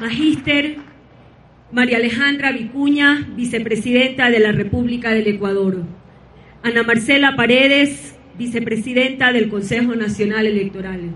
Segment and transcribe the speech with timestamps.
[0.00, 0.76] Magíster
[1.72, 5.84] María Alejandra Vicuña, vicepresidenta de la República del Ecuador.
[6.62, 11.14] Ana Marcela Paredes, vicepresidenta del Consejo Nacional Electoral.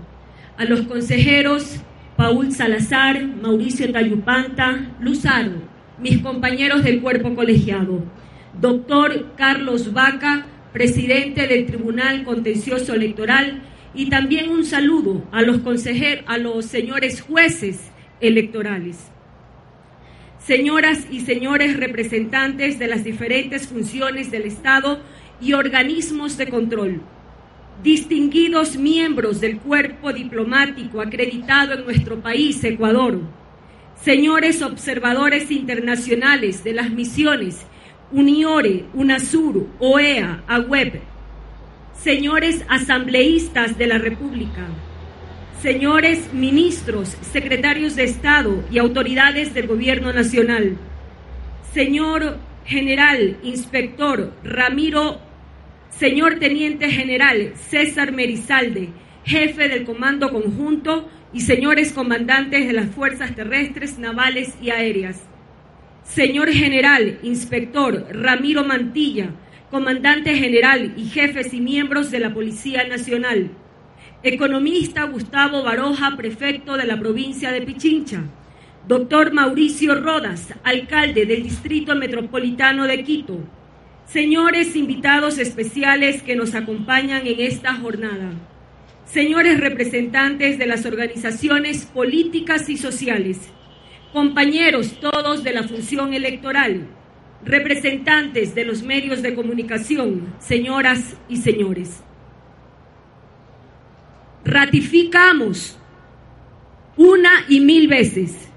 [0.57, 1.79] A los consejeros
[2.17, 5.61] Paul Salazar, Mauricio Tayupanta, Luzaro,
[5.99, 8.03] mis compañeros del cuerpo colegiado.
[8.59, 13.61] Doctor Carlos Vaca, presidente del Tribunal Contencioso Electoral,
[13.93, 17.90] y también un saludo a los consejeros, a los señores jueces
[18.21, 18.97] electorales.
[20.39, 24.99] Señoras y señores representantes de las diferentes funciones del Estado
[25.39, 27.01] y organismos de control,
[27.83, 33.21] distinguidos miembros del cuerpo diplomático acreditado en nuestro país, Ecuador,
[34.03, 37.65] señores observadores internacionales de las misiones
[38.11, 40.99] Uniore, UNASUR, OEA, AWEB,
[42.03, 44.67] señores asambleístas de la República,
[45.61, 50.75] señores ministros, secretarios de Estado y autoridades del Gobierno Nacional,
[51.71, 55.19] señor general, inspector Ramiro,
[55.91, 58.89] señor teniente general César Merizalde,
[59.23, 65.21] jefe del Comando Conjunto y señores comandantes de las Fuerzas Terrestres, Navales y Aéreas,
[66.03, 69.29] señor general, inspector Ramiro Mantilla,
[69.69, 73.51] comandante general y jefes y miembros de la Policía Nacional,
[74.23, 78.21] Economista Gustavo Baroja, prefecto de la provincia de Pichincha.
[78.87, 83.39] Doctor Mauricio Rodas, alcalde del Distrito Metropolitano de Quito.
[84.05, 88.33] Señores invitados especiales que nos acompañan en esta jornada.
[89.05, 93.39] Señores representantes de las organizaciones políticas y sociales.
[94.13, 96.85] Compañeros todos de la función electoral.
[97.43, 100.31] Representantes de los medios de comunicación.
[100.37, 102.03] Señoras y señores
[104.45, 105.77] ratificamos
[106.97, 108.49] una y mil veces.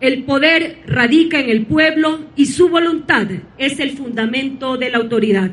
[0.00, 5.50] El poder radica en el pueblo y su voluntad es el fundamento de la autoridad.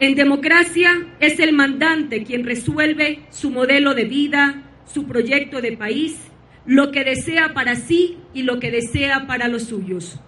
[0.00, 6.16] En democracia es el mandante quien resuelve su modelo de vida, su proyecto de país,
[6.64, 10.18] lo que desea para sí y lo que desea para los suyos.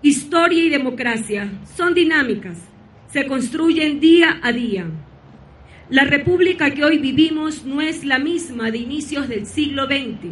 [0.00, 2.58] Historia y democracia son dinámicas,
[3.08, 4.86] se construyen día a día.
[5.90, 10.30] La república que hoy vivimos no es la misma de inicios del siglo XX,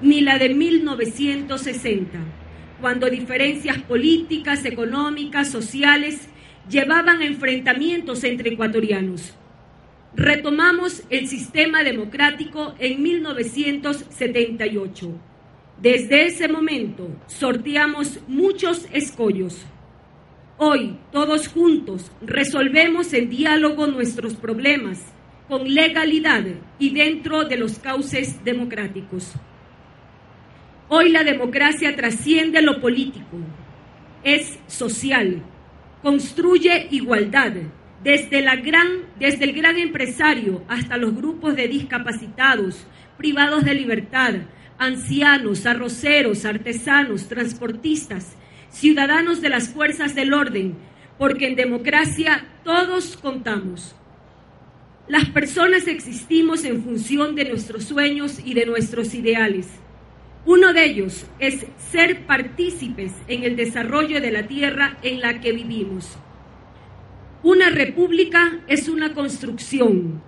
[0.00, 2.18] ni la de 1960,
[2.80, 6.28] cuando diferencias políticas, económicas, sociales
[6.70, 9.34] llevaban a enfrentamientos entre ecuatorianos.
[10.14, 15.10] Retomamos el sistema democrático en 1978.
[15.82, 19.66] Desde ese momento sorteamos muchos escollos
[20.58, 25.02] Hoy, todos juntos, resolvemos en diálogo nuestros problemas
[25.48, 26.44] con legalidad
[26.78, 29.32] y dentro de los cauces democráticos.
[30.88, 33.36] Hoy la democracia trasciende lo político,
[34.24, 35.42] es social,
[36.02, 37.52] construye igualdad,
[38.02, 42.86] desde, el gran empresario hasta los grupos de discapacitados,
[43.18, 44.34] privados de libertad,
[44.78, 48.36] ancianos, arroceros, artesanos, transportistas,
[48.76, 50.76] ciudadanos de las fuerzas del orden,
[51.18, 53.94] porque en democracia todos contamos.
[55.08, 59.68] Las personas existimos en función de nuestros sueños y de nuestros ideales.
[60.44, 65.52] Uno de ellos es ser partícipes en el desarrollo de la tierra en la que
[65.52, 66.18] vivimos.
[67.42, 70.22] Una república es una construcción,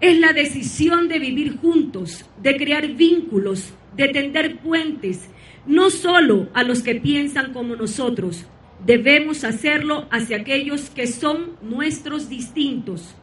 [0.00, 5.28] es la decisión de vivir juntos, de crear vínculos, de tender puentes,
[5.66, 8.46] no solo a los que piensan como nosotros,
[8.84, 13.14] debemos hacerlo hacia aquellos que son nuestros distintos.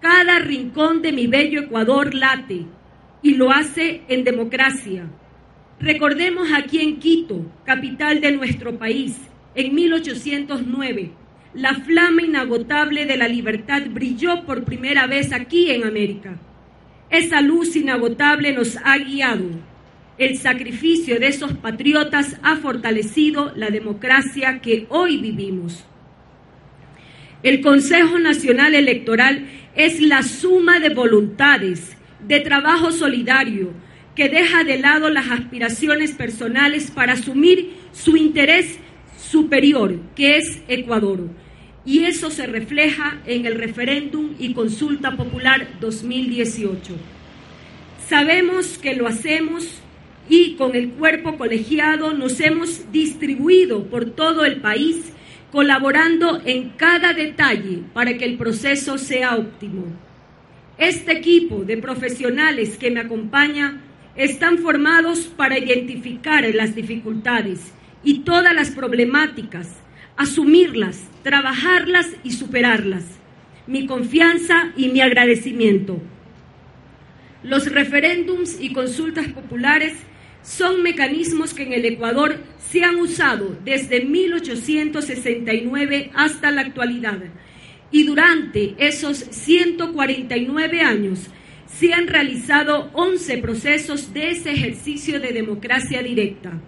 [0.00, 2.66] Cada rincón de mi bello Ecuador late
[3.22, 5.06] y lo hace en democracia.
[5.80, 9.16] Recordemos aquí en Quito, capital de nuestro país,
[9.54, 11.10] en 1809,
[11.54, 16.36] la flama inagotable de la libertad brilló por primera vez aquí en América.
[17.10, 19.71] Esa luz inagotable nos ha guiado
[20.18, 25.84] el sacrificio de esos patriotas ha fortalecido la democracia que hoy vivimos.
[27.42, 33.72] El Consejo Nacional Electoral es la suma de voluntades, de trabajo solidario,
[34.14, 38.78] que deja de lado las aspiraciones personales para asumir su interés
[39.18, 41.30] superior, que es Ecuador.
[41.84, 46.94] Y eso se refleja en el referéndum y consulta popular 2018.
[48.06, 49.82] Sabemos que lo hacemos
[50.32, 55.12] y con el cuerpo colegiado nos hemos distribuido por todo el país
[55.50, 59.84] colaborando en cada detalle para que el proceso sea óptimo.
[60.78, 63.82] Este equipo de profesionales que me acompaña
[64.16, 67.70] están formados para identificar las dificultades
[68.02, 69.68] y todas las problemáticas,
[70.16, 73.04] asumirlas, trabajarlas y superarlas.
[73.66, 76.00] Mi confianza y mi agradecimiento.
[77.42, 79.92] Los referéndums y consultas populares
[80.42, 82.40] son mecanismos que en el Ecuador
[82.70, 87.20] se han usado desde 1869 hasta la actualidad
[87.90, 91.28] y durante esos 149 años
[91.66, 96.60] se han realizado 11 procesos de ese ejercicio de democracia directa.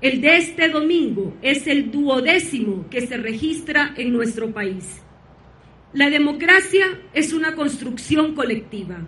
[0.00, 5.00] El de este domingo es el duodécimo que se registra en nuestro país.
[5.92, 9.06] La democracia es una construcción colectiva.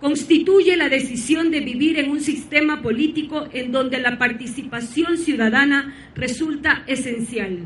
[0.00, 6.84] Constituye la decisión de vivir en un sistema político en donde la participación ciudadana resulta
[6.86, 7.60] esencial.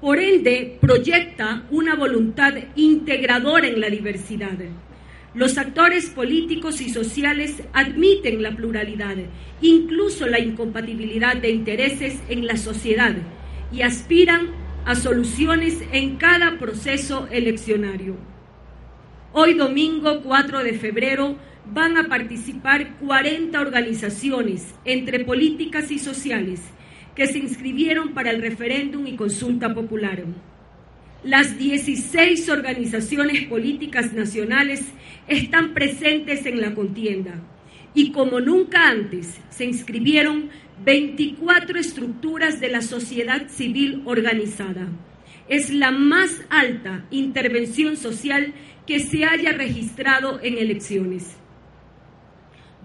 [0.00, 4.58] Por ende, proyecta una voluntad integradora en la diversidad.
[5.34, 9.16] Los actores políticos y sociales admiten la pluralidad,
[9.62, 13.14] incluso la incompatibilidad de intereses en la sociedad,
[13.72, 14.50] y aspiran
[14.84, 18.31] a soluciones en cada proceso eleccionario.
[19.34, 21.38] Hoy domingo 4 de febrero
[21.72, 26.60] van a participar 40 organizaciones entre políticas y sociales
[27.14, 30.22] que se inscribieron para el referéndum y consulta popular.
[31.24, 34.84] Las 16 organizaciones políticas nacionales
[35.26, 37.40] están presentes en la contienda
[37.94, 40.50] y como nunca antes se inscribieron
[40.84, 44.88] 24 estructuras de la sociedad civil organizada.
[45.48, 48.54] Es la más alta intervención social
[48.86, 51.36] que se haya registrado en elecciones.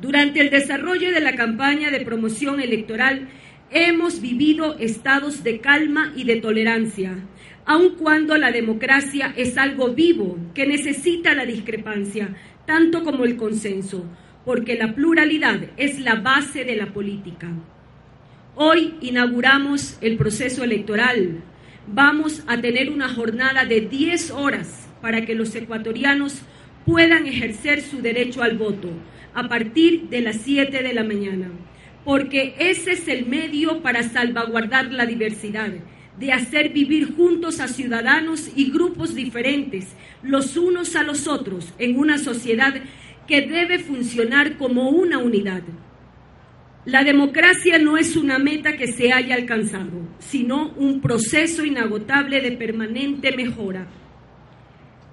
[0.01, 3.29] Durante el desarrollo de la campaña de promoción electoral
[3.69, 7.17] Hemos vivido estados de calma y de tolerancia,
[7.65, 12.33] aun cuando la democracia es algo vivo que necesita la discrepancia,
[12.65, 14.05] tanto como el consenso,
[14.45, 17.49] porque la pluralidad es la base de la política.
[18.55, 21.43] Hoy inauguramos el proceso electoral.
[21.87, 26.41] Vamos a tener una jornada de 10 horas para que los ecuatorianos
[26.85, 28.89] puedan ejercer su derecho al voto
[29.33, 31.49] a partir de las 7 de la mañana
[32.07, 35.73] porque ese es el medio para salvaguardar la diversidad,
[36.17, 41.99] de hacer vivir juntos a ciudadanos y grupos diferentes, los unos a los otros, en
[41.99, 42.73] una sociedad
[43.27, 45.63] que debe funcionar como una unidad.
[46.85, 52.53] La democracia no es una meta que se haya alcanzado, sino un proceso inagotable de
[52.53, 53.85] permanente mejora.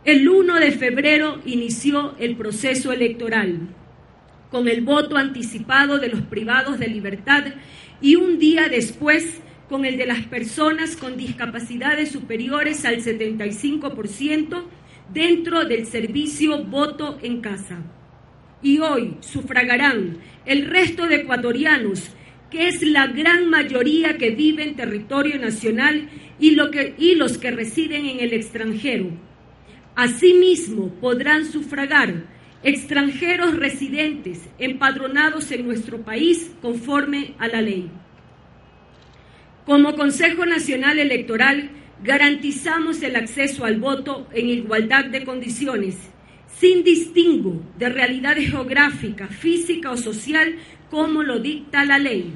[0.04, 3.68] El 1 de febrero inició el proceso electoral
[4.50, 7.44] con el voto anticipado de los privados de libertad
[8.02, 14.64] y un día después con el de las personas con discapacidades superiores al 75%
[15.10, 17.78] dentro del servicio voto en casa.
[18.62, 22.10] Y hoy sufragarán el resto de ecuatorianos,
[22.50, 27.52] que es la gran mayoría que vive en territorio nacional y, que, y los que
[27.52, 29.33] residen en el extranjero.
[29.96, 32.24] Asimismo podrán sufragar
[32.64, 37.90] extranjeros residentes empadronados en nuestro país conforme a la ley.
[39.64, 41.70] Como Consejo Nacional Electoral,
[42.02, 45.96] garantizamos el acceso al voto en igualdad de condiciones,
[46.58, 50.56] sin distingo de realidad geográfica, física o social,
[50.90, 52.32] como lo dicta la ley.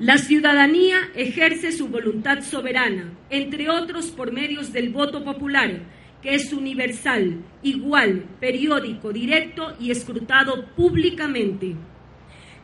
[0.00, 5.82] La ciudadanía ejerce su voluntad soberana, entre otros por medios del voto popular,
[6.20, 11.76] que es universal, igual, periódico, directo y escrutado públicamente.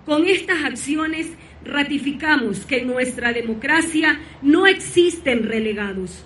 [0.05, 1.31] Con estas acciones
[1.65, 6.25] ratificamos que en nuestra democracia no existen relegados.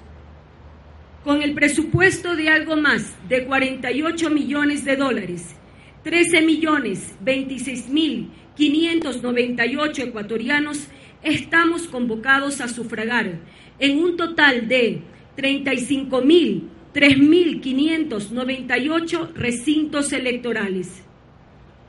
[1.23, 5.54] Con el presupuesto de algo más de 48 millones de dólares,
[6.02, 10.88] 13 millones 26 mil 598 ecuatorianos
[11.23, 13.40] estamos convocados a sufragar
[13.78, 15.00] en un total de
[15.37, 21.02] 35 mil 3.598 recintos electorales.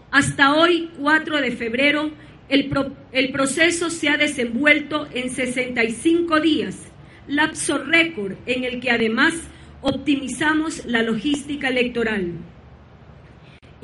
[0.10, 2.10] Hasta hoy, 4 de febrero,
[2.50, 2.74] el,
[3.12, 6.91] el, proceso se ha desenvuelto en 65 días,
[7.27, 9.36] lapso récord en el que además
[9.81, 12.31] optimizamos la logística electoral.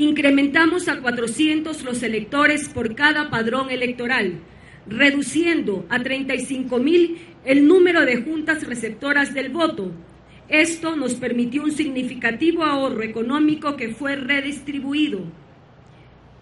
[0.02, 4.40] Incrementamos a 400 los electores por cada padrón electoral,
[4.88, 9.92] reduciendo a 35 mil el número de juntas receptoras del voto,
[10.50, 15.20] esto nos permitió un significativo ahorro económico que fue redistribuido.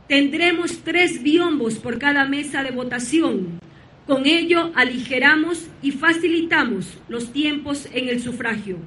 [0.07, 3.59] Tendremos tres biombos por cada mesa de votación.
[4.07, 8.77] Con ello aligeramos y facilitamos los tiempos en el sufragio.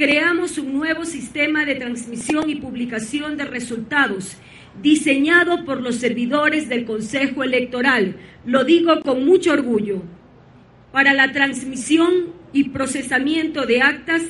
[0.00, 4.38] Creamos un nuevo sistema de transmisión y publicación de resultados
[4.80, 8.16] diseñado por los servidores del Consejo Electoral,
[8.46, 10.02] lo digo con mucho orgullo,
[10.90, 14.22] para la transmisión y procesamiento de actas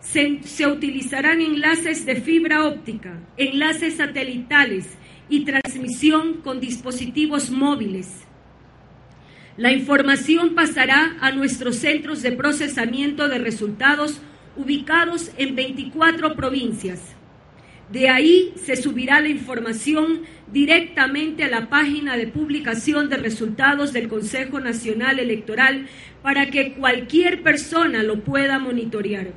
[0.00, 4.86] se, utilizarán enlaces de fibra óptica, enlaces satelitales
[5.28, 8.22] y transmisión con dispositivos móviles.
[9.58, 14.22] La información pasará a nuestros centros de procesamiento de resultados
[14.58, 17.14] ubicados en 24 provincias.
[17.90, 20.20] De ahí se subirá la información
[20.52, 25.86] directamente a la página de publicación de resultados del Consejo Nacional Electoral
[26.22, 29.28] para que cualquier persona lo pueda monitorear.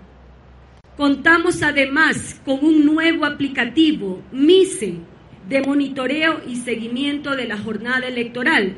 [0.97, 4.95] Contamos además con un nuevo aplicativo, MISE,
[5.47, 8.75] de monitoreo y seguimiento de la jornada electoral,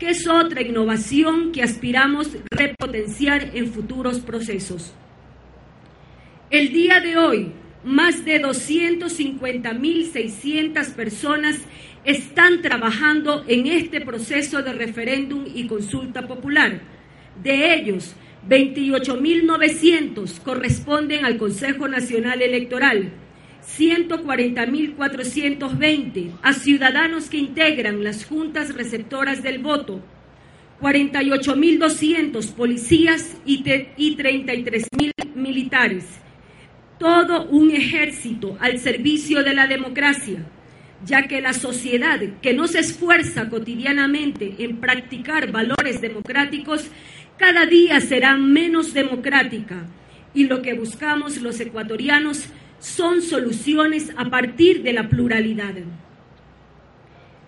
[0.00, 4.92] que es otra innovación que aspiramos repotenciar en futuros procesos.
[6.52, 7.50] El día de hoy,
[7.82, 11.62] más de 250.600 personas
[12.04, 16.82] están trabajando en este proceso de referéndum y consulta popular.
[17.42, 18.14] De ellos,
[18.46, 23.14] 28.900 corresponden al Consejo Nacional Electoral,
[23.66, 30.02] 140.420 a ciudadanos que integran las juntas receptoras del voto,
[30.82, 36.04] 48.200 policías y, 33.000 militares
[37.02, 40.46] todo un ejército al servicio de la democracia,
[41.04, 46.88] ya que la sociedad que no se esfuerza cotidianamente en practicar valores democráticos,
[47.38, 49.84] cada día será menos democrática.
[50.32, 52.44] Y lo que buscamos los ecuatorianos
[52.78, 55.74] son soluciones a partir de la pluralidad.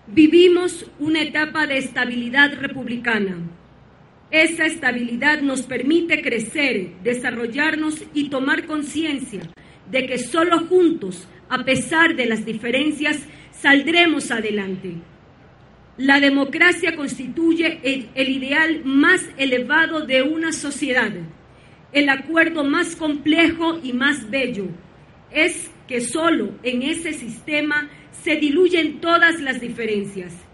[0.07, 3.37] Vivimos una etapa de estabilidad republicana
[4.41, 9.41] esa estabilidad nos permite crecer, desarrollarnos y tomar conciencia
[9.89, 13.19] de que solo juntos, a pesar de las diferencias,
[13.51, 14.95] saldremos adelante.
[15.97, 21.11] La democracia constituye el, ideal más elevado de una sociedad,
[21.93, 24.67] el acuerdo más complejo y más bello.
[25.31, 30.44] Es que solo en ese sistema se diluyen todas las diferencias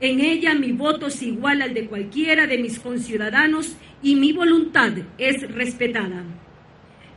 [0.00, 4.92] en ella mi voto es igual al de cualquiera de mis conciudadanos y mi voluntad
[5.18, 6.24] es respetada.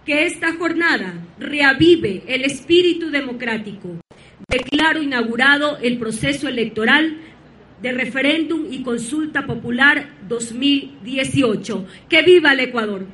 [0.05, 3.97] Que esta jornada reavive el espíritu democrático.
[4.49, 7.17] Declaro inaugurado el proceso electoral
[7.81, 11.85] de referéndum y consulta popular 2018.
[12.09, 13.05] ¡Que viva el Ecuador!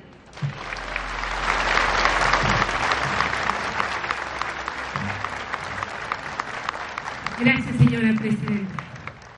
[7.39, 8.86] Gracias, señora presidenta.